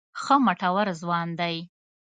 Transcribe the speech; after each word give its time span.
ښه 0.21 0.35
مټور 0.45 0.87
ځوان 1.01 1.27
دی. 1.39 1.55